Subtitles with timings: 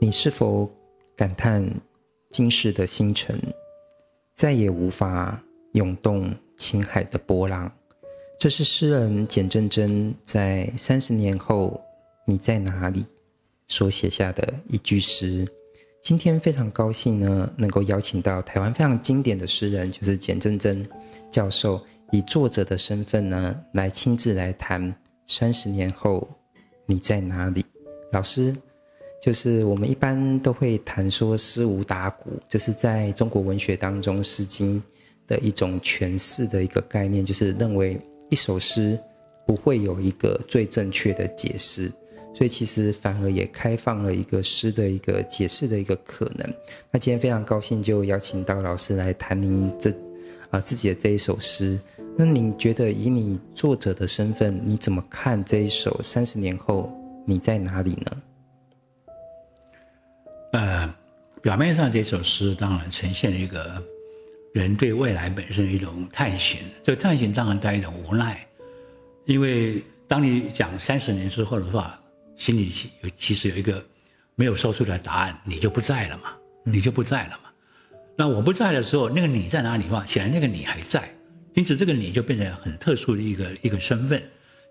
[0.00, 0.70] 你是否
[1.16, 1.64] 感叹
[2.30, 3.38] 今世的星辰
[4.34, 5.42] 再也无法
[5.72, 7.70] 涌动情海的波浪？
[8.38, 11.80] 这是诗人简真真在三十年后
[12.26, 13.06] 你在哪里
[13.68, 15.46] 所写下的一句诗。
[16.02, 20.86] 今天非常高兴呢，能够邀请到台湾非常经典的诗人，就是简真真
[21.30, 21.80] 教授，
[22.12, 24.94] 以作者的身份呢，来亲自来谈
[25.26, 26.28] 三十年后
[26.84, 27.64] 你在哪里。
[28.12, 28.54] 老师，
[29.24, 34.78] 就是我们一般都会谈说诗无打鼓，这是在中国文学当中《诗经》
[35.26, 39.00] 的一种诠释的一个概念，就是认为一首诗
[39.46, 41.90] 不会有一个最正确的解释。
[42.34, 46.46] 所以其实反而也开放了一个诗的一个解释的一个可能。
[46.90, 49.90] 那今天非常高兴，就邀请到老师来谈您这
[50.50, 51.80] 啊自己的这一首诗。
[52.14, 56.92] 那你觉得以你作者的身份，你怎么看这一首三十年后
[57.24, 58.22] 你在哪里呢？
[60.54, 60.94] 呃，
[61.42, 63.82] 表面上这首诗当然呈现了一个
[64.52, 68.46] 人对未来本身的一种探寻，这个探寻当然带一种无奈，
[69.24, 72.00] 因为当你讲三十年之后的话。
[72.36, 73.80] 心里其其实有一个
[74.34, 76.32] 没有说出来的答案，你就不在了嘛，
[76.64, 77.50] 你就不在了嘛。
[78.16, 81.08] 那我不在的时候，那个你在哪里的话，显然那个你还在，
[81.54, 84.20] 因此这个你就变成很特殊的一个一个身份，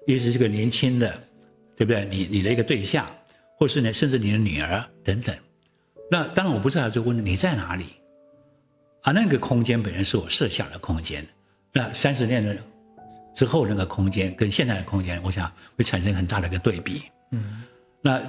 [0.08, 1.18] 也是这个年轻的，
[1.78, 2.04] 对不对？
[2.12, 3.10] 你你的一个对象，
[3.58, 5.34] 或是呢，甚至你的女儿等等。
[6.14, 7.88] 那当然我不在了，就问你在哪里？
[9.02, 11.26] 啊，那个空间本身是我设想的空间。
[11.72, 12.56] 那三十年的
[13.34, 17.02] 之后那个空间跟现在的空间，我想会产生很大的一个对比。
[17.32, 17.64] 嗯，
[18.00, 18.22] 那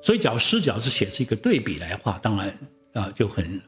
[0.00, 2.56] 所以，假如视角是写是一个对比来话，当然
[2.92, 3.60] 啊就很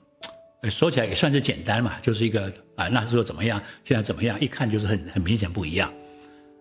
[0.70, 5.92] 说起来也算是简单嘛，就是一个啊那时候怎么样，现在怎么样，一看就是很很明显不一样。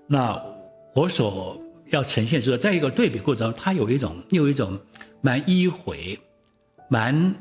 [0.07, 0.43] 那
[0.95, 1.55] 我所
[1.91, 4.75] 要呈现是说，在一个对比过程中，它有一种又有一种
[5.21, 6.19] 蛮迂回、
[6.89, 7.35] 蛮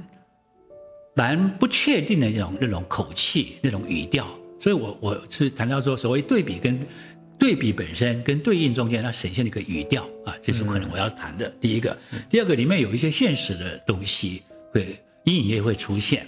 [1.15, 4.27] 蛮不确定的那种那种口气、那种语调。
[4.61, 6.79] 所以我我是谈到说，所谓对比跟。
[7.41, 11.97] 对比本身跟对应中间，它呈现了一个语调啊，这是可能我要谈的第一个。
[12.29, 14.43] 第二个里面有一些现实的东西
[14.73, 16.27] 会隐隐约约会出现。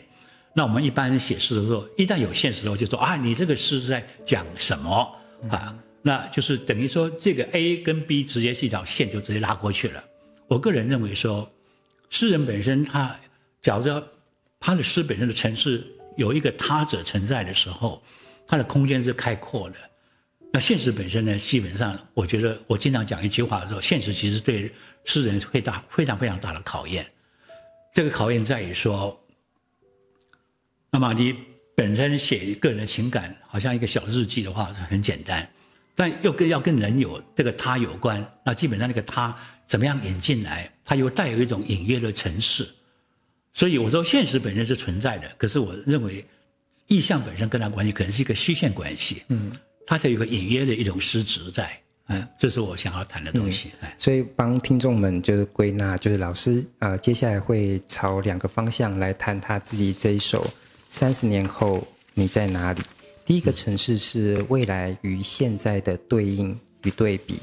[0.54, 5.76] 那我们一般写诗的时候，一旦有现实的时候，就说啊，你这个诗是在讲什么啊？
[6.00, 10.04] 那就是等于说这个 A 跟 B 直接是一条线，就直接拉过去了。
[10.47, 11.50] 我个人认为说，
[12.10, 13.16] 诗人本身他
[13.62, 14.06] 假如说
[14.59, 18.03] 他的诗本身的层次有一个他者存在的时候，
[18.47, 19.76] 他的空间是开阔的。
[20.53, 21.38] 那现实本身呢？
[21.38, 24.71] 基本上，我觉得我经常讲一句话的时候，现实其实对
[25.04, 27.06] 诗人会大非常非常大的考验。
[27.94, 29.19] 这个考验在于说，
[30.91, 31.34] 那么你
[31.77, 35.48] 本身写个人的情感，好像一个小日记的话是很简单，
[35.94, 39.34] 但又跟要跟人有这个他有关，那基本上那个他
[39.69, 42.69] 怎么样引进来，它又带有一种隐约的城市。
[43.55, 46.25] 所以我说现实本身是存在的，可是我认为
[46.89, 49.23] 意象本身跟它关系可能是一个虚线关系。
[49.28, 49.53] 嗯。
[49.87, 53.71] 它才有一个隐约的一种实质在，嗯，这是我想要谈的东西。
[53.83, 60.45] 嗯、所以帮听众们就是归纳，就是老师呃接下来会朝两个方向来谈他自己这一首
[60.89, 62.81] 《三十年后你在哪里》。
[63.25, 67.37] 第一个城市是未来与现在的对应与对比，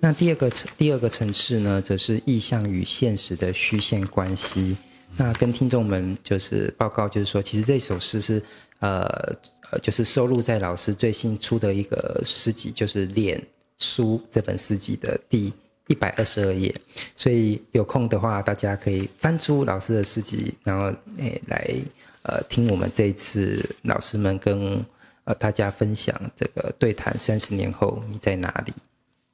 [0.00, 4.76] 那第二个层第二个层次呢，则是意象与现实的虚线关系。
[5.16, 8.42] 那跟听众们就是报告，就是说，其实这首诗是
[8.80, 9.34] 呃。
[9.72, 13.44] 呃，就是收录在老师最新出的一个诗集，就是《脸
[13.78, 15.52] 书》这本诗集的第
[15.88, 16.72] 一百二十二页。
[17.16, 21.74] 所以有空的话，大家可以翻出老师的诗集，然后诶来
[22.22, 24.80] 呃听我们这一次老师们跟
[25.24, 27.18] 呃大家分享这个对谈。
[27.18, 28.72] 三十年后你在哪里？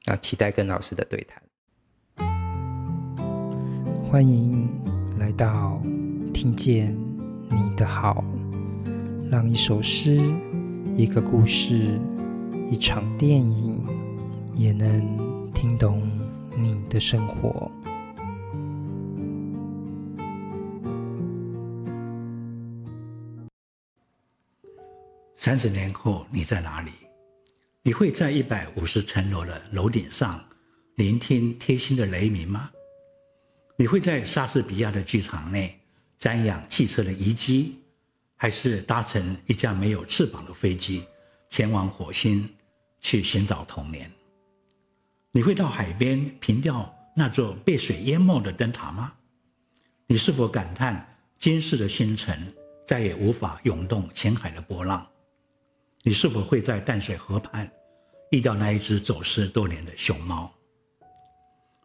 [0.07, 1.43] 啊，期待跟老师的对谈。
[4.11, 4.69] 欢迎
[5.17, 5.81] 来到
[6.35, 6.97] 听见
[7.49, 8.25] 你的好。
[9.31, 10.21] 让一首诗、
[10.95, 11.99] 一个故事、
[12.71, 13.83] 一场电影，
[14.55, 16.07] 也能听懂
[16.59, 17.71] 你的生活。
[25.37, 26.91] 三十年后你在哪里？
[27.84, 30.45] 你会在一百五十层楼的楼顶上
[30.95, 32.71] 聆听贴心的雷鸣吗？
[33.77, 35.81] 你会在莎士比亚的剧场内
[36.17, 37.81] 瞻仰汽车的遗迹？
[38.37, 41.05] 还是搭乘一架没有翅膀的飞机，
[41.51, 42.49] 前往火星
[43.01, 44.09] 去寻找童年？
[45.33, 49.13] 你会到海边凭吊那座被水淹没的灯塔吗？
[50.07, 52.55] 你是否感叹今世的星辰
[52.87, 55.05] 再也无法涌动情海的波浪？
[56.04, 57.71] 你是否会在淡水河畔
[58.33, 60.51] 遇到那一只走失多年的熊猫？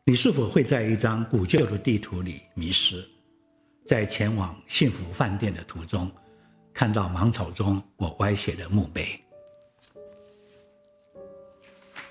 [0.06, 3.08] 你是否会在一张古旧的地图里迷失，
[3.86, 6.10] 在前往幸福饭店的途中，
[6.74, 9.24] 看到芒草中我歪斜的墓碑？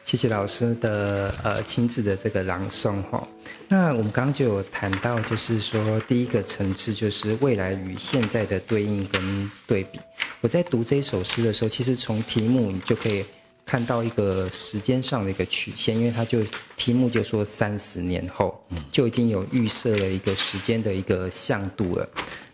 [0.06, 3.26] 谢谢老师的呃亲自的这个朗诵哈。
[3.66, 9.98] 那我们刚刚就有谈到，就是说第一个层次就是未来与现在的对应跟对比。
[10.40, 13.24] 我在读这一首诗的时候，其实从题目你就可以
[13.64, 16.38] 看到一个时间上的一个曲线，因为它就
[16.76, 22.08] 题目就说三十年后，就已经有预设了一个时间的一个向度了。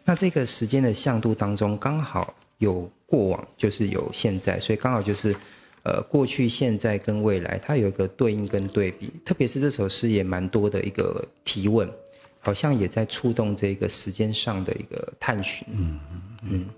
[0.07, 5.37] 那这个时间的向度当中，刚好有过往，就是有现在，所以刚好就是。
[5.85, 11.91] 呃，过去、现在跟未来，它有一个对应跟对比，特别是这首诗也蛮多的一个提问，
[12.39, 15.67] 好像也在触动这个时间上的一个探寻。
[15.73, 16.69] 嗯嗯嗯，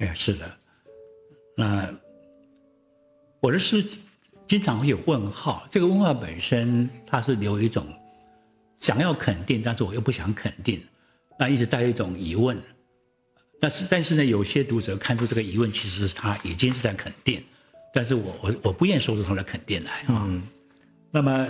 [0.00, 0.50] 哎，是的。
[1.56, 1.90] 那
[3.40, 3.82] 我的诗
[4.46, 7.86] 经常会有问号，这个问号本身它是留一种
[8.78, 10.82] 想要肯定，但是我又不想肯定，
[11.38, 12.60] 那一直带一种疑问。
[13.58, 17.42] 但是但是呢，有些读者看出这个疑问，其实是他已经是在肯定。
[17.92, 20.24] 但是我我我不愿意说出他的肯定来啊。
[20.28, 20.42] 嗯。
[21.10, 21.48] 那么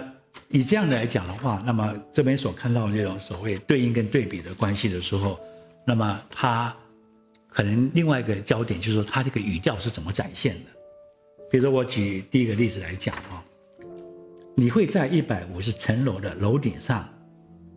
[0.49, 5.39] 以这样的来讲的话，那么这边所看到的这种所谓对应跟对比的关系的时候，
[5.87, 6.75] 那么他
[7.49, 10.71] 可能另外一个焦点就是说他这个语调是怎么展现的。
[11.51, 13.45] 比如说我举第一个例子来讲啊，
[14.57, 17.09] 你会在一百五十层楼的楼顶上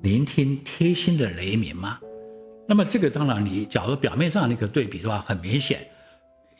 [0.01, 2.00] 聆听贴心的雷鸣吗？
[2.66, 5.86] 那么这个当然你假如表面上那个对比的话，很明显。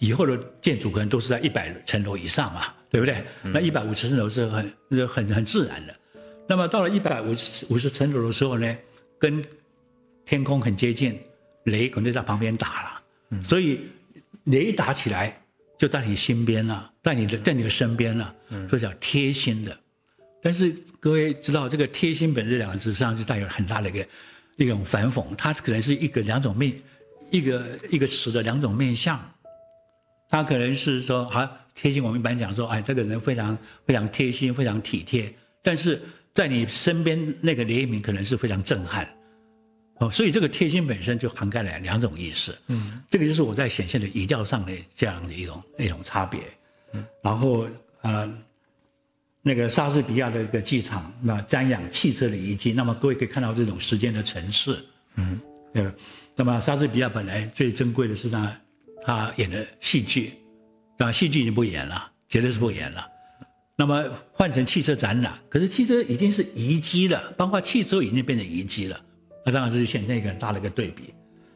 [0.04, 3.24] 以后的建筑可能都是在一百层楼以上嘛，对不对？
[3.42, 5.96] 那一百五十层楼是很是很很自然的。
[6.46, 8.78] 那么到了一百五十五十层楼的时候呢，
[9.18, 9.42] 跟
[10.26, 11.18] 天空很接近，
[11.64, 13.42] 雷可能就在旁边打了。
[13.46, 13.80] 所以
[14.44, 15.42] 雷打起来
[15.78, 18.36] 就在你身边了，在你的在你的身边了，
[18.70, 19.78] 所以叫贴心的。
[20.42, 24.06] 但是各位知道，这个“贴心”本这两个字实际上是带有很大的一个
[24.58, 26.74] 一种反讽，它可能是一个两种面，
[27.32, 29.18] 一个一个词的两种面向。
[30.34, 32.04] 他可能是说啊，贴心。
[32.04, 35.32] 我们一般讲说，哎，这个人非常非常贴心，非常体贴。
[35.62, 36.02] 但是
[36.34, 39.08] 在你身边那个雷鸣，可能是非常震撼。
[40.00, 42.58] 哦，所以这个贴心本身就涵盖了两种意思。
[42.66, 46.42] 嗯，这个就是我在显现的语调上的这样的一种一种差别。
[46.94, 47.68] 嗯，然后
[48.02, 48.28] 呃，
[49.44, 54.84] 那个莎士比亚的一个剧场，那瞻仰汽车的遗迹，那么各位可以看到这种时间的层次。
[55.16, 55.40] 嗯，
[55.72, 55.94] 对吧？
[56.36, 58.52] 那么莎士比亚本来最珍贵的是他。
[59.04, 60.34] 他演的戏剧，
[60.98, 63.06] 啊，戏剧已经不演了，绝对是不演了。
[63.76, 69.00] 那么换成汽车展览，可是汽车已经是遗迹了，包括汽车已经变成遗迹了。
[69.46, 71.14] 那当然这是显现一个很大的一个对比。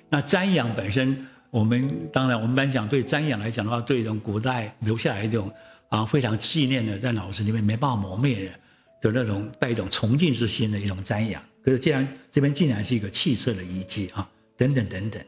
[0.10, 5.50] 那瞻仰本身，我们当然我们班讲对瞻仰来讲的话，对一种古代留下来一种
[5.90, 8.52] 啊非常纪念的，在脑子里面没办法磨灭的，
[9.04, 11.42] 有那种带一种崇敬之心的一种瞻仰。
[11.64, 14.28] 可是既然这边竟然是一个汽车的遗迹啊，
[14.58, 15.24] 等等等等，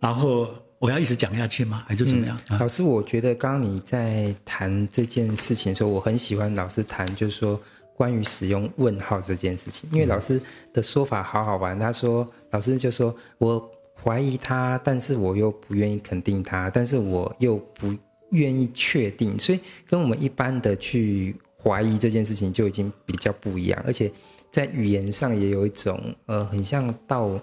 [0.00, 0.54] 然后。
[0.84, 1.82] 我要一直讲下去吗？
[1.88, 2.38] 还是怎么样？
[2.50, 7.58] 嗯、老师，我觉得刚刚你在谈这件事情的时候，我很喜欢老师谈，就是说
[7.96, 10.38] 关于使用问号这件事情，因为老师
[10.74, 11.80] 的说法好好玩。
[11.80, 13.66] 他说，老师就说我
[14.02, 17.90] 怀疑他，但是我又不愿意肯定他，但是我又不
[18.32, 24.12] 愿意确定，所以跟我们一般的去怀疑这件事情就已经比较不一样，而且
[24.50, 27.40] 在语言上也有一种呃，很像道。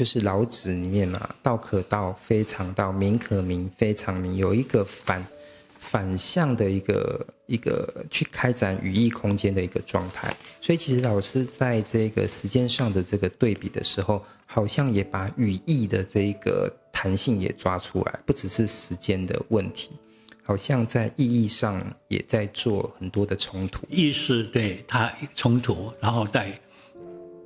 [0.00, 4.34] 就是老子里面嘛，道可道，非常道；名可名，非常名。
[4.34, 5.22] 有一个反
[5.76, 10.34] 反向的一个一个去开展语义空间的一个状态。
[10.58, 19.90] 所以，其实老师在这个时间上的这个对比的时候，好像也把语义的这一个弹性也抓出来，不只是时间的问题，
[20.42, 23.86] 好像在意义上也在做很多的冲突。
[23.90, 26.58] 意识对它冲突，然后带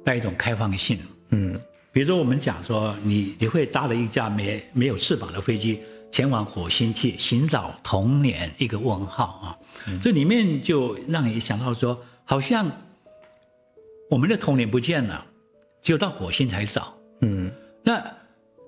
[0.04, 1.60] 带一种开放性，嗯。
[1.94, 9.56] 比如说，我们讲说，你你会搭了一架没没有翅膀的飞机前往火星去寻找童年，一个问号啊，
[10.02, 12.68] 这里面就让你想到说，好像
[14.10, 15.24] 我们的童年不见了，
[15.82, 16.92] 只有到火星才找。
[17.20, 17.48] 嗯，
[17.84, 18.04] 那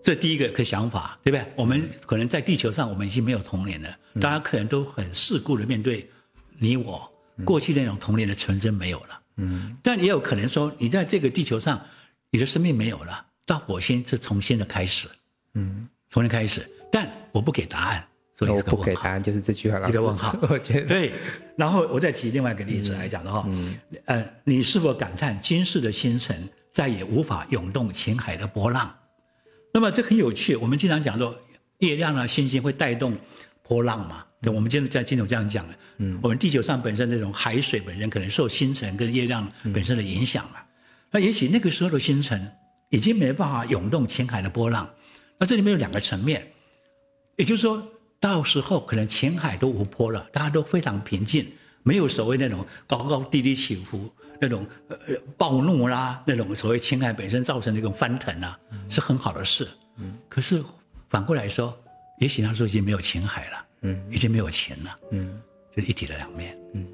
[0.04, 1.45] 这第一个个想法，对不对？
[1.56, 6.09] 我们可能在地球上，我们已经没有童年了，大家可能都很世故的面对
[6.61, 7.12] 你我
[7.45, 9.21] 过去那种童年的纯真没有了。
[9.38, 11.80] 嗯，但也有可能说，你在这个地球上。
[12.37, 15.09] 你的生命没有了，到火星是重新的开始，
[15.55, 16.71] 嗯，重新开始。
[16.93, 18.07] 但我不给答案，
[18.38, 20.37] 所以我不给答案就是这句话，一个问号。
[20.50, 21.12] 我觉得对。
[21.57, 23.75] 然后我再举另外一个例子来讲的话，嗯，
[24.05, 28.95] 呃，你是否感叹今世的星辰再也无法涌动情海的波浪？
[29.73, 30.55] 那么这很有趣。
[30.57, 31.35] 我们经常讲说，
[31.78, 33.16] 月亮啊、星星会带动
[33.62, 34.26] 波浪嘛。
[34.43, 40.61] 对，我们今天在金总这样讲的，嗯，我们地球上本身那种海水本身可能受星辰跟月亮本身的影响嘛。
[41.16, 42.52] 那也许那个时候的星辰
[42.90, 44.87] 已经没办法涌动浅海的波浪。
[45.38, 46.46] 那这里面有两个层面，
[47.37, 47.82] 也就是说
[48.20, 51.50] 到时候可能浅海都无波了，大家都非常平静，
[51.82, 54.14] 没有所谓那种高高低低起伏。
[54.38, 54.99] 那种呃
[55.38, 59.66] 暴怒啦，那种所谓情海本身造成的一种翻腾啊，嗯、是很好的事。
[59.96, 60.62] 嗯，可是
[61.08, 61.75] 反过来说，
[62.18, 65.40] 也许那时候已经没有情海了，嗯，已经没有钱了，嗯，
[65.75, 66.87] 就是一体的两面，嗯，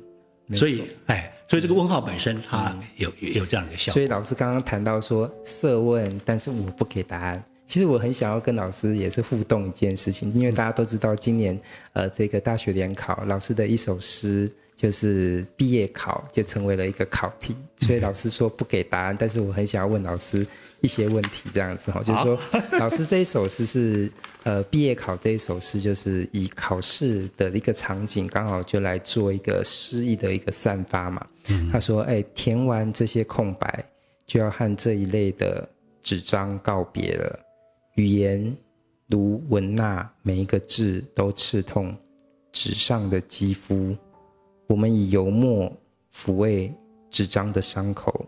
[0.56, 3.94] 所以哎，所以这个问号本身它有、嗯、有这样的效果。
[3.94, 7.42] 所以老师刚刚谈到说设问，但是我不给答案。
[7.72, 11.58] 其实我很想要跟老师也是互动一件事情，因为大家都知道今年
[11.94, 14.52] 呃这个大学联考老师的一首诗。
[14.74, 20.44] 就是毕业考就成为了一个考题，所以老师说不给答案，但是我很想要问老师
[20.80, 22.36] 一些问题，这样子哈，就是说，
[22.80, 24.10] 老师这一首诗是
[24.42, 31.24] 呃毕业考这一首诗，就是以考试的一个场景，刚好就来做一个诗意的一个散发嘛。
[31.70, 33.84] 他说，哎，填完这些空白，
[34.26, 35.68] 就要和这一类的
[36.02, 37.38] 纸张告别了。
[37.94, 38.56] 语言
[39.08, 41.94] 如文纳，每一个字都刺痛
[42.50, 43.94] 纸上的肌肤。
[44.66, 45.70] 我们以油墨
[46.14, 46.72] 抚慰
[47.10, 48.24] 纸张的伤口，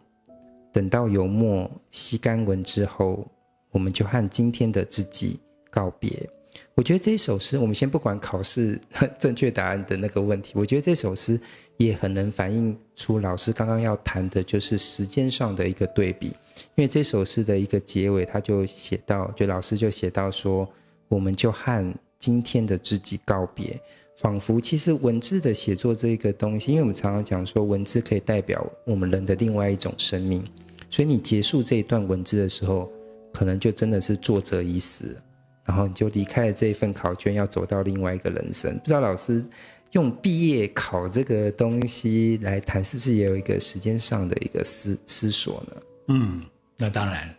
[0.71, 3.26] 等到油墨吸干文之后，
[3.71, 5.40] 我们就和今天的自己
[5.71, 6.28] 告别。
[6.76, 8.80] 我觉得这首诗，我们先不管考试
[9.18, 11.38] 正确答案的那个问题，我觉得这首诗
[11.76, 16.26] 也很能反映出老师刚刚要谈的，就是时间上的一个对比。
[16.74, 20.68] 因为这首诗的一个结尾，他就写到，就老师就写到说，
[21.08, 23.80] 我们就和今天的自己告别。
[24.16, 30.42] 仿佛其实文字的写作这一个东西，因为我们常常讲说文字可以代表我们人的另外一种生命，
[30.88, 32.90] 所以你结束这一段文字的时候，
[33.32, 35.16] 可能就真的是作者已死，
[35.64, 38.76] 然后你就离开了这一份考卷，要走到另外一个人生。
[38.78, 39.44] 不知道老师
[39.92, 45.83] 用毕业考这个东西来谈，是不是也有一个时间上的一个思思索呢？
[46.09, 46.42] 嗯，
[46.76, 47.35] 那当然。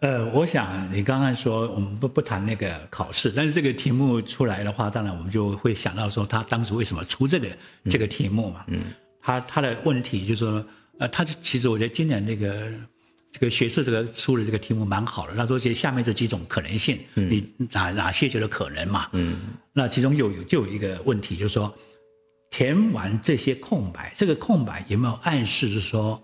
[0.00, 7.46] 呃，我想你刚刚说我们不不谈那个考试，但是这个题目出来的话，当然我们就会想到说他当时为什么出这个、
[7.84, 8.64] 嗯、这个题目嘛。
[8.66, 8.80] 嗯。
[9.20, 10.66] 他他的问题就是说，
[10.98, 12.66] 呃，他其实我觉得今年那个
[13.32, 15.34] 这个学测这个出的这个题目蛮好的。
[15.34, 19.08] 他说，这下面这几种可能性，嗯、你哪哪些觉得可能嘛？
[19.12, 19.40] 嗯。
[19.72, 21.74] 那其中又有就有一个问题，就是说
[22.50, 26.22] 填完这些空白，这个空白有没有暗示是说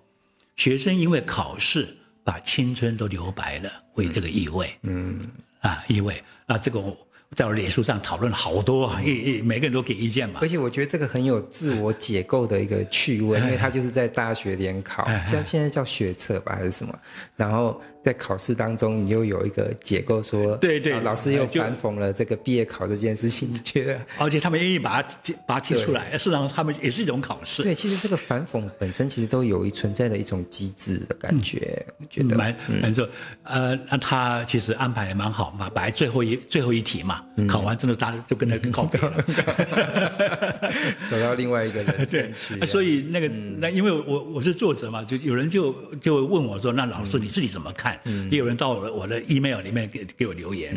[0.55, 1.89] 学生因为考试？
[2.25, 5.19] 把青春都留白了，为这个意味，嗯，
[5.61, 6.95] 啊，意味，那这个我。
[7.37, 10.41] 在我脸书上讨论好多啊，一一每个人都给意见嘛。
[10.43, 16.99] 而且我觉得这个很有自我解构的一个趣味， 因为他就是在大学联考，像现在叫学测吧还是什么，
[17.37, 24.01] 然后在考试当中你又有一个解构说，对对，老师又反讽了这个毕业考这件事情，你觉得？
[24.17, 25.09] 而且他们愿意把它
[25.47, 27.63] 把它提出来，事实上他们也是一种考试。
[27.63, 33.07] 对，其实这个反讽本身其实都有一存在的一种机制的感觉，我觉得蛮蛮错。
[33.45, 37.18] 呃，那他其实安排的蛮好嘛，摆最后一最后一题嘛。
[37.47, 39.23] 考完真的，大家就跟他告别了，
[41.09, 42.67] 走到另外一个人生去。
[42.67, 47.99] 所以那个那因为我我是作者嘛，就有人就就问我说：“那老师你自己怎么看？”
[48.31, 50.75] 也有人到我的我的 email 里面给给我留言。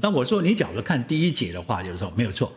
[0.00, 2.52] 那我说：“你假如看第一节的话，就是说没有错。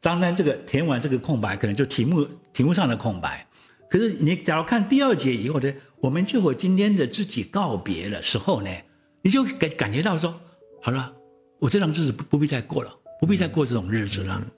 [0.00, 3.46] 当然这个填完这个空白，可能就题目题目上的空白。
[3.88, 8.70] 可是你假如看第二节以后呢，我们就和今天的自己告别的时候呢，
[9.22, 10.34] 你就感感觉到说，
[10.82, 11.12] 好了。”
[11.58, 14.38] 我这种日子不不必再过了，不必再过这种日子了。
[14.44, 14.50] 嗯、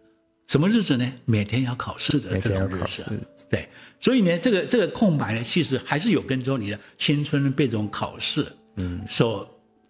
[0.48, 1.12] 什么日子呢？
[1.24, 3.06] 每天要考试的这种日子。
[3.48, 3.68] 对，
[4.00, 9.48] 所以呢，这个这个空白呢，其实还是有跟着你的青春被这种考试嗯所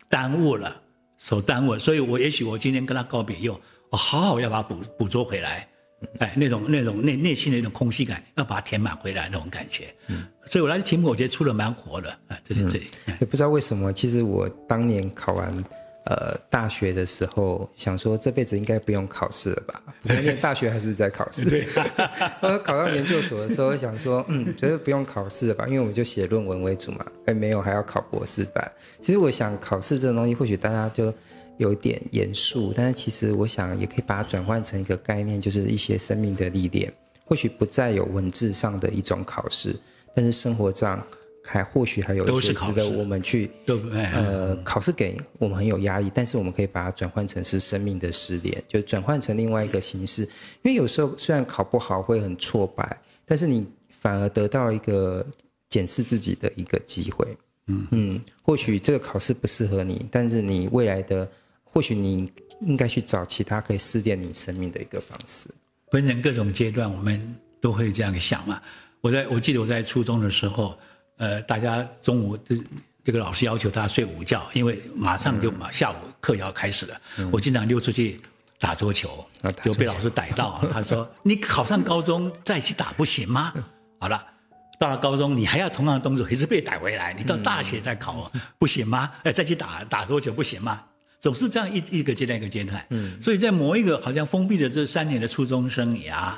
[0.09, 0.83] 耽误了，嗯、
[1.17, 1.79] 所耽误了。
[1.79, 3.59] 所以我也许我今天跟他告别以后，
[3.91, 5.67] 我好好要把它捕捕捉回来。
[6.19, 9.93] 哎，那种那种内内心的那种空虚感，要把它填满回来那种感觉。
[10.07, 12.11] 嗯，所以我来的题目我觉得出的蛮活的。
[12.29, 12.87] 啊，这里这里。
[13.07, 15.65] 也、嗯、不知道为什么，其实我当年考完。
[16.09, 19.83] 呃，大学的时候想说这辈子应该不用考试了吧？
[20.05, 21.51] 因为大学还是在考试。
[21.51, 21.69] 对。
[22.65, 25.67] 考到研究所的时候想说，嗯，觉得不用考试了吧？
[25.67, 27.05] 因为我们就写论文为主嘛。
[27.27, 28.73] 哎，没有，还要考博士班。
[29.03, 31.13] 其实我想考试这种东西，或许大家就
[31.59, 36.91] 有点严肃，但是其实我想也可以把它转换成一个概念，就是一些生命的历练。
[37.27, 39.77] 或许不再有文字上的一种考试，
[40.15, 41.07] 但是生活上。
[41.49, 50.23] 还或许还有一些值得我们去呃考试给我们很有压力，但是我们可以把它转换成是生命的试炼，就转换成另外一个形式。
[50.23, 55.27] 因为有时候虽然考不好会很挫败，但是你反而得到一个
[55.69, 57.27] 检视自己的一个机会。
[57.67, 61.29] 嗯嗯，或许这个考试不适合你，但是你未来的。
[61.71, 62.29] 或许你
[62.63, 65.49] 应该去找其他可以试炼你生命的一个方式。
[65.93, 68.61] 分成各种阶段，我们都会这样想嘛。
[69.03, 70.77] 我在我记得我在初中的时候，
[71.19, 72.57] 呃，大家中午这
[73.05, 77.01] 这个老师要求大家睡午觉，因为马上就马下午课要开始了。
[77.19, 78.21] 嗯、我经常溜出去
[78.59, 83.53] 打桌球，嗯、就被老师逮到， 他说：“你考上高中再去打不行吗？”
[84.01, 84.25] 好了。
[84.81, 87.13] 到了高中，你还要同样的动作，还是被逮回来。
[87.13, 89.11] 你到大学再考，嗯、不行吗？
[89.25, 90.81] 哎，再去打打桌球不行吗？
[91.21, 92.87] 总是这样一一个阶段一个阶段。
[92.91, 96.33] 嗯，所以在某一个好像封闭的这三年的初中生涯，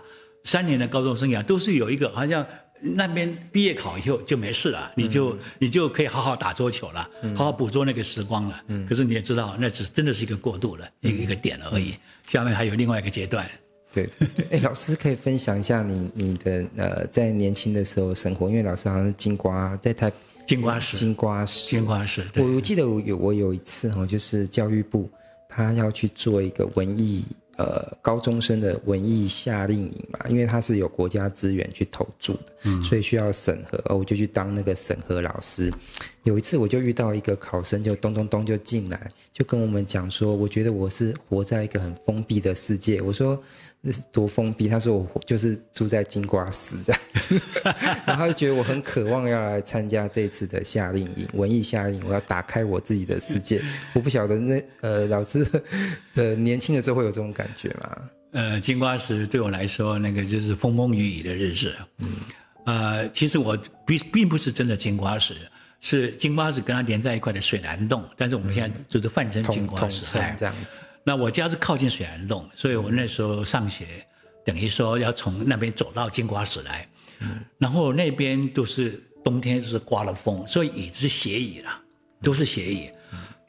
[0.44, 2.46] 三年的高中生涯，都是有一个好像
[2.80, 8.62] 那边毕业考以后就没事了，你就、嗯、你就可以好好打桌球了，嗯、好好捕捉那个时光了。
[8.68, 11.94] 嗯，可是你也知道，那只真的是一个过渡了，一个、嗯、一个点而已。
[12.22, 13.48] 下面还有另外一个阶段。
[13.92, 14.08] 对，
[14.50, 20.12] 哎，老师可以分享一下你你的呃，在年轻的时候生活，因为老师好像是金瓜在台
[20.46, 22.24] 金瓜石，金瓜石，金瓜石。
[22.36, 25.10] 我我记得我有我有一次哈，就是教育部
[25.48, 27.24] 他要去做一个文艺
[27.60, 35.70] 呃高中生的文艺夏令营嘛，因为他是有国家资源去投注的，嗯，所以需要审核，哦，我就去当那个审核老师。
[36.22, 43.00] 有一次我就遇到一个考生，就咚咚咚就进来，就跟我们讲说，我觉得我是活在一个很封闭的世界。
[43.02, 43.42] 我说。
[43.82, 44.68] 那是多封闭！
[44.68, 47.40] 他说我就是住在金瓜石这样子，
[48.06, 53.62] 然后他就觉得我很渴望要来参加这次的夏令营，文艺夏令营，我要打开我自己的世界。
[53.94, 55.46] 我不晓得那呃老师
[56.14, 57.96] 的年轻的时候会有这种感觉吗？
[58.32, 61.74] 呃，金瓜石对我来说，那个就是风风雨雨的日子。
[61.98, 62.08] 嗯，
[62.66, 65.34] 呃，其实我并并不是真的金瓜石，
[65.80, 70.04] 是金瓜石跟它连在一块的水湳洞，但是我们现在就是泛称金瓜石
[70.36, 70.82] 这样子。
[71.02, 73.86] 那我家是靠近水湳洞，所以我那时候上学，
[74.44, 76.86] 等于说要从那边走到金瓜石来，
[77.20, 81.70] 嗯，然后那边都是冬天是刮了风，所以雨是斜椅了，
[82.22, 82.90] 都是斜雨，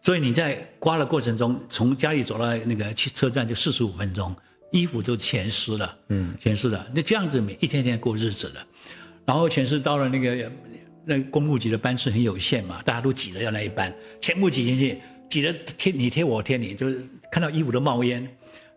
[0.01, 4.33] 所以你在刮的过程中，从家里走到那个去车站就四十五分钟，
[4.71, 8.65] 衣服都全湿了，嗯，全湿了，那这样子每一天天过日子了，
[9.25, 10.49] 然后全是到了那个
[11.03, 14.99] 那公务局的班次很有限嘛，大家都挤着要那一班，全部挤进去。
[15.29, 18.27] 挤得贴你贴我贴你，就是看到衣服都冒烟，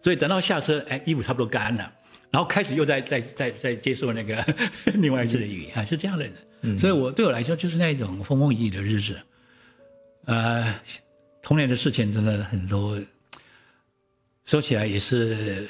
[0.01, 1.93] 所以等到下车，哎，衣服差不多干了，
[2.31, 4.41] 然后开始又在在在在接受那个
[4.95, 6.25] 另外一次的雨啊，是这样的。
[6.61, 9.19] 嗯，所以我对我来说就是那一种风风雨雨的日子，
[10.27, 10.73] 呃，
[11.43, 12.97] 童年的事情真的很多，
[14.45, 15.67] 说起来也是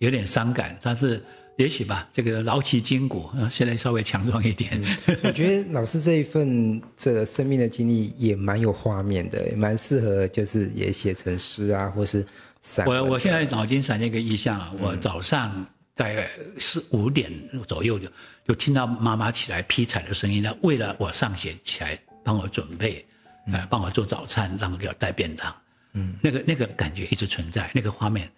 [0.00, 1.24] 有点伤感，但是。
[1.56, 4.78] 也许吧，这个劳其筋骨，现在稍微强壮一点。
[5.06, 12.24] 嗯、我觉得老师这一份这个生命的经历也蛮有画面的，蛮适合就是也写成诗啊，或是
[12.60, 12.86] 散。
[12.86, 17.32] 我我现在脑筋闪现一个意象啊，我早上在四五点
[17.66, 18.06] 左右就
[18.48, 23.02] 就听到妈妈起来劈柴的声音，那为了我上学起来帮我准备，
[23.50, 25.56] 呃，帮我做早餐，让我给我带便当。
[25.94, 28.30] 嗯，那个那个感觉一直存在，那个画面，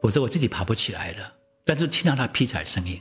[0.00, 1.32] 否则我自己爬不起来了。
[1.68, 2.98] 但是听到他劈柴声音，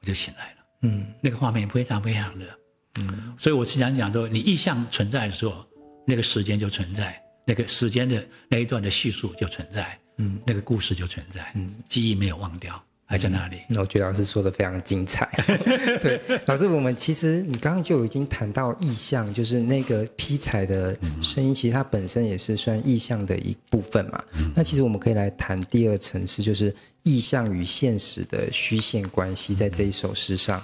[0.00, 0.56] 我就醒来了。
[0.82, 2.58] 嗯，那个画面非常非常的，
[2.98, 5.64] 嗯，所以我经常讲说，你意象存在的时候，
[6.04, 12.84] 那个时间就存在，那个时间的那一段的叙述就存在，嗯，那个故事就存在，嗯，记忆没有忘掉。
[13.06, 13.60] 还在那里？
[13.68, 15.28] 那我觉得老师说的非常精彩。
[16.02, 24.24] 对，老师，我们其实你刚刚就已经谈到意象，就是那个劈柴的声音，其实它本身也是算意象的一部分嘛。
[24.38, 30.62] 嗯、那其实我们可以来谈第二层次，就是意象与现实的虚线关系，在这一首诗上。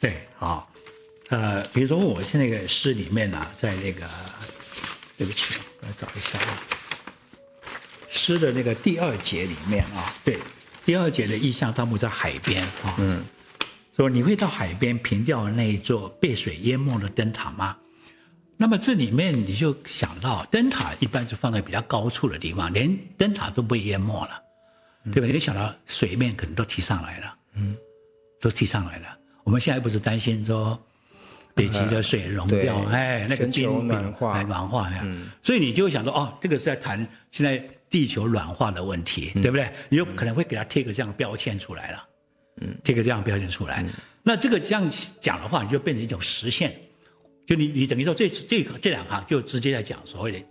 [0.00, 0.72] 对，好，
[1.28, 4.02] 呃，比如说我现在那个诗里面啊，在那个，
[5.18, 6.58] 对不起，我来找一下啊，
[8.08, 10.38] 诗的那个第二节里面啊，对。
[10.86, 13.20] 第二节的意象，他们在海边啊，嗯，
[13.96, 17.76] 说你会到海边凭吊那一座被水淹没的灯塔吗？
[18.56, 24.40] 那么这里面你就想到，灯塔一般是放在比较高处的地方，连灯塔都被淹没了，
[25.02, 25.26] 嗯、对吧？
[25.26, 27.76] 你就想到水面可能都提上来了，嗯，
[28.40, 29.08] 都提上来了。
[29.42, 30.80] 我们现在不是担心说
[31.56, 37.68] 北极的水融掉，嗯、哎，那个冰暖化，暖化呀，嗯、所以你就想说，哦，这个是在谈现在。
[37.88, 39.72] 地球软化的问题，对不对？
[39.88, 42.08] 你有可能会给它贴个这样标签出来了，
[42.60, 43.82] 嗯，贴个这样标签出来。
[44.24, 44.90] 那这个这样
[45.20, 46.74] 讲的话，你就变成一种实现。
[47.46, 50.44] 就你你等于说这这这两行就直接在讲所谓的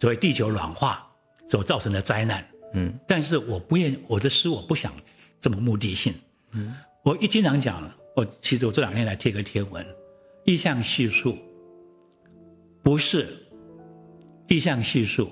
[0.00, 1.08] 所谓地球软化
[1.48, 2.44] 所造成的灾难。
[2.74, 4.92] 嗯，但是我不愿我的诗我不想
[5.40, 6.12] 这么目的性。
[6.50, 9.86] 嗯，我一经常讲，我其实我这两天来贴个贴文，
[10.44, 11.38] 意向叙述
[12.82, 13.28] 不是
[14.48, 15.30] 意向叙述。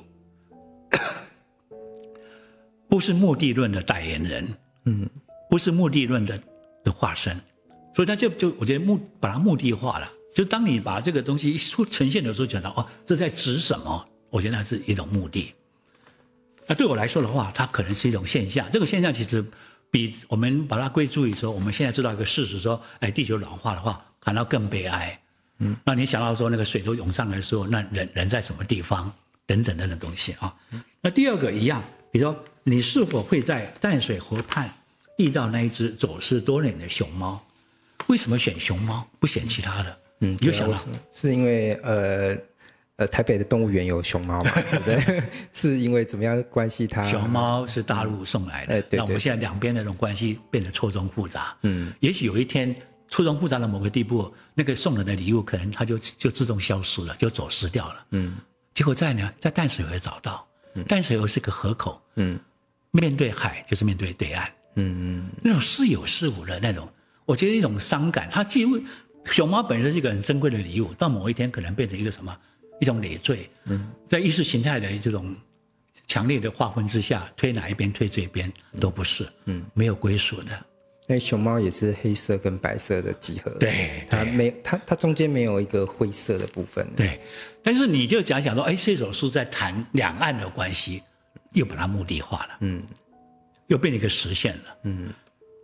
[2.88, 4.48] 不是目的论的代言人，
[4.84, 5.08] 嗯，
[5.48, 6.42] 不是目的论的
[6.82, 7.40] 的化身，
[7.94, 10.10] 所以他就就我觉得目把它目的化了。
[10.34, 14.04] 就当你把这个东西一出呈现的时候，觉得哦，这在指什么？
[14.28, 15.54] 我觉得那是一种目的。
[16.66, 18.68] 那对我来说的话，它可能是一种现象。
[18.72, 19.44] 这个现象其实
[19.90, 25.18] 比我们把它归注于说，我们现在知道一个事实，说，哎，地球暖化的话，感到更悲哀。
[25.58, 29.12] 嗯，那你想到说那个水都涌上来的时候，那人人在什么地方？
[29.46, 30.54] 等等等等东西啊。
[31.00, 34.72] 那第二个一样，比如说你是否会在淡水河畔
[35.18, 37.44] 遇到那一只走失多年的熊猫？
[38.06, 39.98] 为什么选熊猫不选其他的？
[40.20, 40.78] 嗯，你就想了，
[41.10, 42.36] 是因为呃
[43.00, 44.50] 呃台北的动物园有熊猫嘛？
[44.70, 45.22] 对不对？
[45.52, 47.02] 是因为怎么样关系它？
[47.08, 51.56] 熊猫是大陆送来的，嗯、对，对，对，那我们现在两边的那种关系变得错综复杂。
[51.62, 52.74] 嗯，也许有一天。
[53.12, 58.04] 错综复杂到某个地步，那个送人的礼物可能它就就自动消失了，就走失掉了。
[58.10, 58.36] 嗯，
[58.72, 62.38] 结果在呢，在淡水河找到，嗯、淡水河是个河口，嗯，
[62.92, 66.88] 面对海就是面对对岸，嗯嗯，那种似有似无的那种，
[67.24, 68.28] 我觉得一种伤感。
[68.30, 68.80] 它几乎
[69.24, 72.38] 熊猫本身是一个很珍贵的礼物，到某一天可能变成一个什么
[72.80, 73.48] 一种累赘。
[73.64, 75.34] 嗯，在意识形态的这种
[76.08, 80.52] 强烈的划分之下，推哪一边推这边都不是，嗯，没有归属的。
[81.08, 87.20] 因为熊猫也是黑色跟白色的集合，对，它没它它中间没有一个灰色的部分，对。
[87.64, 91.02] 但是你就讲讲说，哎，这首诗在谈两岸的关系，
[91.52, 92.84] 又把它目的化了，嗯，
[93.66, 95.12] 又变成一个实现了，嗯。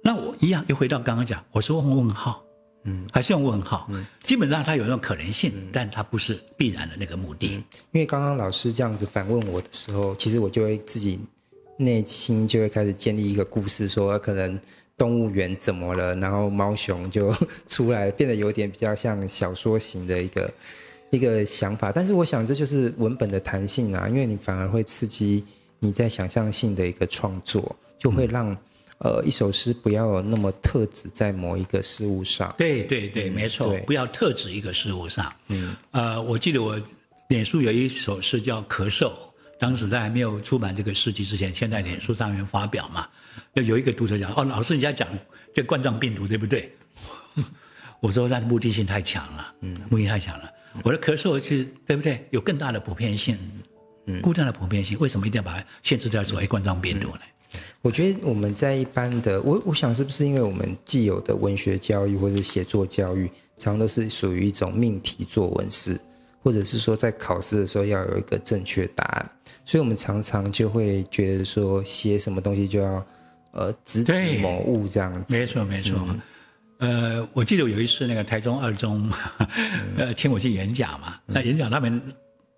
[0.03, 2.45] 那我一样又回到刚刚讲，我是问问号，
[2.87, 7.49] 嗯，还是用问号，嗯，基本上它有那种可能性，嗯，但它不是必然的那个目的。
[7.93, 11.21] 因为刚刚老师这样子反问我的时候，其实我就会自己
[11.77, 14.59] 内心就会开始建立一个故事，说可能。
[14.99, 16.17] 动物园怎么了？
[16.17, 17.31] 然后猫熊就
[17.69, 20.51] 出来，变得有点比较像小说型的一个
[21.11, 21.93] 一个想法。
[21.93, 25.45] 但是我想这就是文本的弹性啊，因为你反而会刺激
[25.81, 28.57] 你在想象性的一个创作，就会让、嗯、
[28.99, 32.55] 呃一首诗不要有那么特指在某一个事物上。
[32.57, 35.33] 对对对，没错，对不要特指一个事物上。
[35.49, 36.81] 嗯，呃，我记得我
[37.29, 39.09] 脸书有一首诗叫《咳嗽》。
[39.59, 43.09] 当时在还没有出版这个诗集之前，先在脸书上面发表嘛。
[43.55, 45.09] 要有一个读者讲：“哦，老师，你在讲
[45.55, 46.71] 这冠状病毒对不对？”
[48.01, 50.51] 我说：“那目的性太强了，嗯，目的太强了。
[50.83, 52.27] 我的咳嗽是对不对？
[52.33, 53.39] 有更大的普遍性，
[54.05, 57.21] 嗯，孤单的普遍性，为什么一定要把它限制在所谓冠状病毒呢？”
[57.83, 63.27] 我觉得我们在一般的，我我想是不是因为我们既有的文学教育或者写作教育，
[63.59, 65.99] 常常都是属于一种命题作文式。
[66.43, 69.31] 或者是说，在考试的时候要有一个正确答案，
[69.65, 73.05] 所以我们常常就会觉得说，写什么东西就要
[73.51, 75.37] 呃直指某物这样子。
[75.37, 75.99] 没错，没错。
[76.79, 79.11] 嗯、呃，我记得有一次那个台中二中
[79.99, 82.01] 呃请我去演讲嘛，嗯、那演讲他们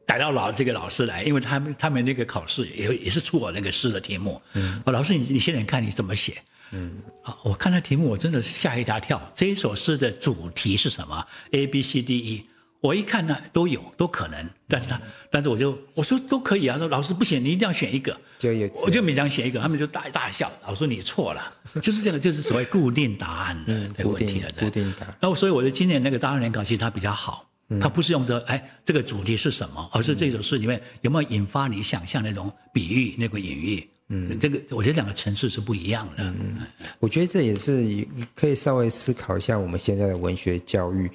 [0.08, 4.40] 逮到老这个老师来，因为他们他们那个考试也也是出我那个诗的题目。
[4.54, 6.38] 嗯，老师你你现在看你怎么写？
[6.70, 9.20] 嗯，啊，我看那题目我真的是吓一大跳。
[9.36, 12.46] 这一首诗的主题是什么？A B C D E。
[12.80, 15.00] 我一看呢，都有都可能，但是他，
[15.32, 16.78] 但是我就我说都可以啊。
[16.78, 20.48] 说老师不行，你一定要选一个，就有我就勉强选一个，他们就大大笑。
[20.64, 24.48] 老师你错了， 就是这个，就是所谓固定答案的问题了。
[24.56, 25.14] 固定答案。
[25.20, 27.47] 那所以我的今年那个大二联考其实它比较好，
[27.80, 33.88] 它不是用着哎这个主题是什么，而是这首诗里面有没有引发你想象那种比喻那个隐喻。
[34.08, 36.24] 嗯，这个我觉得两个层次是不一样的。
[36.24, 36.58] 嗯，
[36.98, 41.10] 我觉得这也是可以稍微思考一下我们现在的文学教育。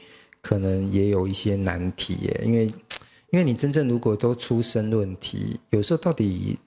[0.45, 2.65] 可能也有一些难题耶，因为，
[3.31, 6.59] 因为你真正如果都出申论题，有时候到底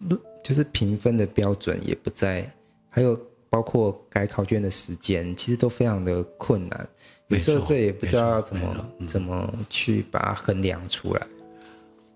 [0.43, 2.51] 就是评分的标准也不在，
[2.89, 3.15] 还有
[3.51, 6.89] 包括改考卷的时间，其实都非常的困难。
[7.29, 11.23] 有时候这也不知道怎么怎么去把它衡量出来。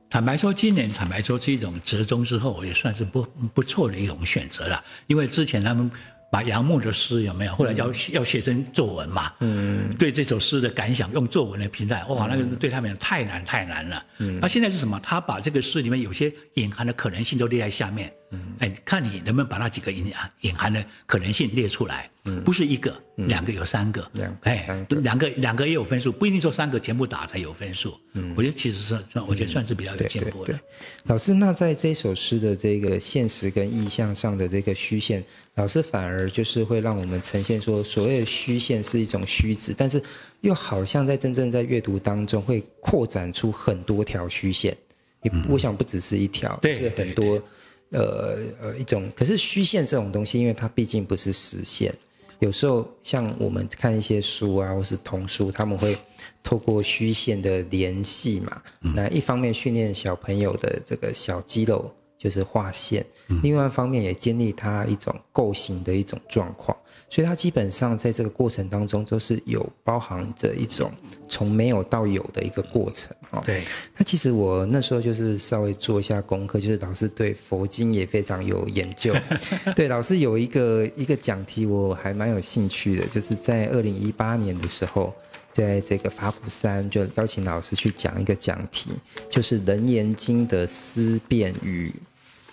[0.08, 3.22] 坦白说，今年坦白说是一种折中之后，也算是不
[3.54, 5.90] 不错的一种选择了，因为之前他们。
[6.32, 7.56] 把杨牧的诗有没有？
[7.56, 9.32] 后来要要写成作文嘛？
[9.40, 14.06] 嗯，对这首诗的感想用作文来评价，哇，那个对他们太难太难了。
[14.18, 15.00] 嗯，那现在是什么？
[15.02, 18.12] 他把这个诗里面有些隐含的可能性都列在下面。
[18.32, 22.08] 嗯，哎，看你能不能把那几个隐含隐含的可能性列出来。
[22.24, 24.08] 嗯，不是一个，两个有三个。
[24.12, 27.98] 两，哎，两个两个也有分数，不一定说三个全部打才有分数。
[28.12, 30.58] 嗯，我觉得其实是，我觉得算是比较有进步的。
[31.04, 35.24] 老师，那在这首诗的这个现实跟意象上的这个虚线。
[35.56, 40.00] 老师反而就是会让我们呈现说，所谓的虚线是一种虚指，但是
[40.42, 44.76] 又好像在真正在阅读当中会扩展出很多条虚线。
[45.22, 47.42] 也我想不只是一条，是很多，
[47.90, 49.10] 呃呃一种。
[49.14, 51.94] 可是虚线这种东西，因为它毕竟不是实线，
[52.38, 55.96] 有时候像我们看一些书啊，或是童书，他们会
[56.42, 61.90] 透过虚线的联系嘛，那一方面训练小朋友的这个小肌肉。
[62.20, 63.02] 就是画线，
[63.42, 66.76] 另外一方面也建立他一种构型的一种状况，
[67.10, 70.92] 所以它基本上在这个过程当中都是有包含着一种
[71.28, 73.42] 从没有到有的一个过程哦。
[73.44, 73.64] 对，
[73.96, 79.12] 那其实我那时候就是稍微做一下功课，就是老师对佛经也非常有研究。
[79.74, 85.12] 对，老师有一个一个讲题，我还蛮有兴趣的，就是在二零一八年的时候，
[85.52, 88.90] 在这个法鼓山就邀请老师去讲一个讲题，
[89.28, 91.92] 就是《楞严经》的思辨与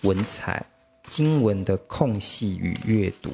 [0.01, 0.65] 文采。
[1.09, 3.31] 经文的空隙与阅读，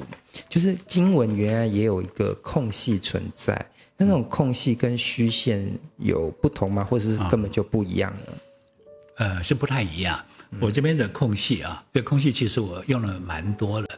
[0.48, 3.54] 就是经文原来也有一个空隙存在，
[3.96, 6.84] 那种空隙跟虚线有不同吗？
[6.84, 8.32] 或者是根本就不一样呢？
[9.16, 10.24] 呃，是不太一样。
[10.60, 13.88] 我这边的空隙啊，这空隙其实我用了蛮多了。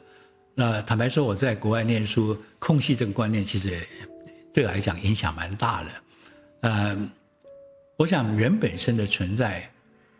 [0.54, 3.86] 那坦白说，我在国外念书，空隙这个观念其实
[4.52, 5.90] 对我来讲影响蛮大的。
[6.60, 6.96] 呃，
[7.98, 9.70] 我想人本身的存在。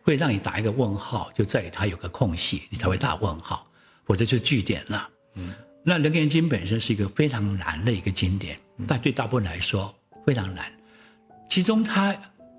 [0.06, 3.66] 会让你打一个问号，就在于它有个空隙，你才会打问号，
[4.04, 5.08] 否则就是句点了。
[5.34, 9.92] 嗯，那《楞严经》本身是一个非常难的一个经典，但对大部分来说
[10.24, 10.72] 非常难。
[11.48, 12.16] 其中他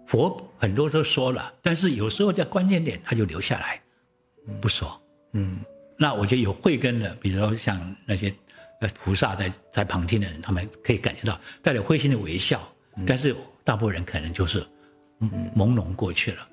[0.08, 3.82] 佛很多都说了，但是有时候在关键点他就留下来
[4.60, 5.02] 不说。
[5.32, 5.62] 嗯，
[5.98, 8.30] 那我觉得有慧根的，比如说像那些
[8.82, 12.62] 呃菩萨在在旁听的人，他们可以感觉到带着会心的微笑，
[13.06, 13.34] 但是
[13.64, 14.62] 大部分人可能就是
[15.56, 16.46] 朦胧过去了。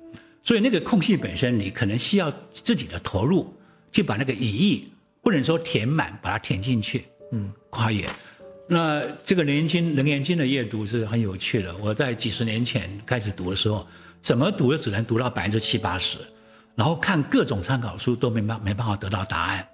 [0.45, 3.51] 所以那个空隙本身，你可能需要自己的投入，
[3.91, 4.87] 去把那个语义
[5.23, 8.07] 不能说填满，把它填进去，嗯，跨越。
[8.69, 11.75] 那这个《楞严经》《楞严经》的阅读是很有趣的。
[11.77, 13.87] 我在几十年前开始读的时候，
[14.21, 16.19] 怎么读都只能读到百分之七八十，
[16.75, 19.67] 然后看各种参考书都没办没办法得到答案。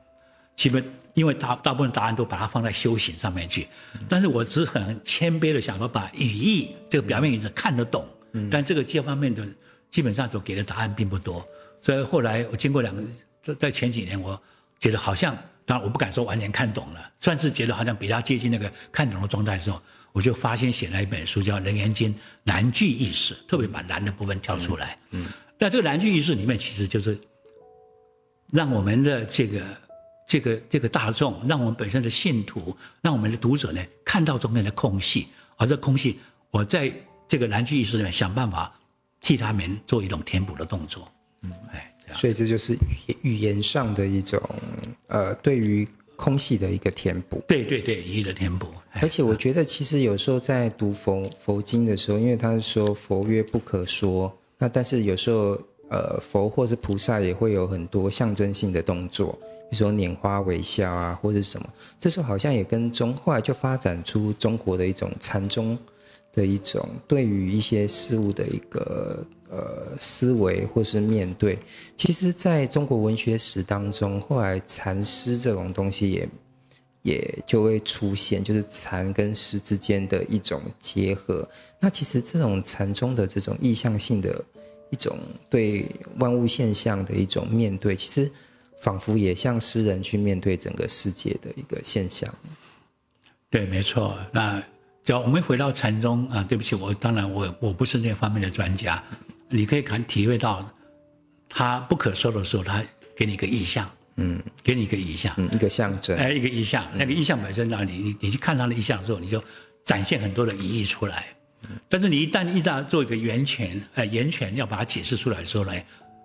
[0.56, 0.82] 基本
[1.16, 3.68] 因为大大部分答案都把它放在修行上面去，
[4.08, 8.06] 但是我只是很谦卑的想说，把语义这个表面意思看得懂，
[8.50, 9.46] 但这个这方面的。
[9.92, 11.46] 基本上所给的答案并不多，
[11.82, 13.04] 所以后来我经过两个，
[13.44, 14.42] 在在前几年，我
[14.80, 19.82] 觉得好像，当然我不敢说完全看懂了，算是觉得好像比较接近那个看懂的状态的时候，
[20.14, 24.98] 我就发现写了一本书叫《人言间难句意识》，特别把难的部分挑出来。
[25.10, 25.28] 嗯，
[25.60, 27.20] 那这个难句意识里面其实就是
[28.50, 29.62] 让我们的这个
[30.26, 35.28] 这个这个大众，让我们本身的信徒，让我们的读者呢看到中间的空隙，
[35.58, 36.18] 而这空隙，
[36.50, 36.90] 我在
[37.28, 38.74] 这个难句意识里面想办法。
[39.22, 41.08] 替他们做一种填补的动作，
[41.44, 44.42] 嗯，哎，所以这就是语语言上的一种，
[45.08, 47.42] 呃，对于空隙的一个填补。
[47.48, 48.68] 对对对，语义的填补。
[48.94, 55.58] 而且我觉得，其实有时候在读佛佛经的时候，因为他是说佛曰不可说，那但是有时候，
[55.90, 59.32] 呃，佛或是菩萨也会有很多象征性的动作，
[59.70, 65.78] 比如说拈花微笑啊，或者什么，这时候好像也跟中后来就发展出中国的一种禅宗。
[66.34, 71.60] 的一种对于一些事物的一个呃思维或是面对，
[71.98, 76.30] 其实在中国文学史当中，后来禅诗这种东西也
[77.02, 81.46] 也就会出现，就是禅跟诗之间的一种结合。
[81.80, 84.42] 那其实这种禅宗的这种意象性的
[84.90, 85.18] 一种
[85.50, 85.86] 对
[86.18, 88.32] 万物现象的一种面对，其实
[88.80, 92.34] 仿佛也像诗人去面对整个世界的一个现象。
[93.50, 94.18] 对，没错。
[94.32, 94.64] 那。
[95.04, 99.04] 只要我们回到禅宗啊，对不起，我当然我我不是那方面的专家，
[99.50, 100.64] 你可以看体会到，
[101.50, 102.84] 他不可说的时候，他
[103.18, 109.44] 给你一个意象，嗯，给你一个意象，嗯，一个象征，哎，一个意象，那个意象本身让你你你去看他的意象的时候，你就
[109.84, 111.26] 展现很多的意义出来。
[111.90, 115.74] 但是你一旦一旦做一个源泉，呃，源泉要把它解释出来的时候呢，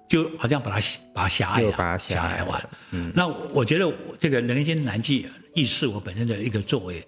[0.07, 2.71] 就好像把它把它狭隘了，把它狭隘完了。
[2.91, 7.03] 嗯，那我觉得这个《楞严经难记意释》我本身的一个作为。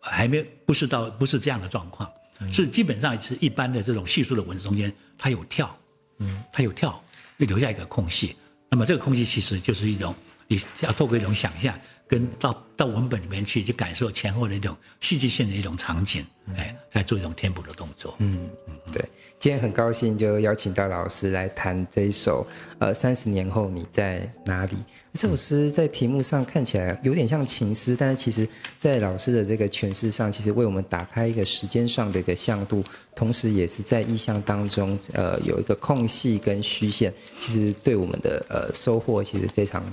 [0.00, 2.10] 还没不是到不是这样的状况，
[2.52, 5.76] 是基本上是一般的这种叙述的文字中间，它有跳，
[6.18, 7.02] 嗯，它有跳，
[7.38, 8.36] 就留下一个空隙。
[8.70, 10.14] 那么这个空隙其实就是一种，
[10.48, 16.24] 你要透过一种想象，跟到到文本里面去，去感受前后的一种戏剧性的一种场景，
[16.56, 18.16] 哎，在做一种填补的动作。
[18.18, 19.04] 嗯嗯，对。
[19.38, 22.46] 今天很高兴就邀请到老师来谈这一首，
[22.78, 24.76] 呃，三十年后你在哪里？
[25.12, 32.82] 这首诗在题目上看起来有点像情诗，但是其实在老师的这个诠释上，其实为我们打开一个时间上的一个向度，
[33.14, 39.84] 同时也是在意象当中，呃，有一个空隙跟虚线，其实对我们的呃收获其实非常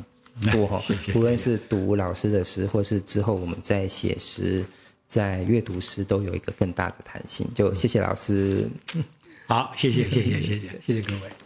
[0.50, 0.82] 多哈。
[1.14, 4.64] 无论是读老师的诗，或是之后我们在写诗、
[5.10, 7.46] 在阅读诗，都有一个更大的弹性。
[7.54, 8.66] 就谢谢老师。
[9.52, 11.41] 好，谢谢，谢谢，谢谢，谢谢各位。